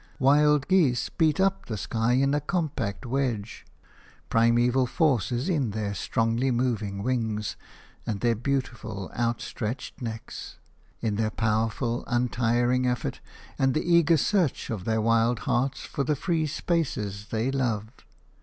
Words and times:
Wild 0.17 0.67
geese 0.67 1.09
beat 1.09 1.39
up 1.39 1.67
the 1.67 1.77
sky 1.77 2.13
in 2.13 2.33
a 2.33 2.41
compact 2.41 3.05
wedge. 3.05 3.67
Primeval 4.29 4.87
force 4.87 5.31
is 5.31 5.47
in 5.47 5.69
their 5.69 5.93
strongly 5.93 6.49
moving 6.49 7.03
wings 7.03 7.55
and 8.07 8.19
their 8.21 8.33
beautiful, 8.33 9.11
outstretched 9.15 10.01
necks, 10.01 10.57
in 11.01 11.17
their 11.17 11.29
power 11.29 11.65
of 11.79 12.03
untiring 12.07 12.87
effort, 12.87 13.19
and 13.59 13.75
the 13.75 13.93
eager 13.93 14.17
search 14.17 14.71
of 14.71 14.85
their 14.85 15.01
wild 15.01 15.41
hearts 15.41 15.81
for 15.81 16.03
the 16.03 16.15
free 16.15 16.47
spaces 16.47 17.27
they 17.27 17.51
love. 17.51 17.91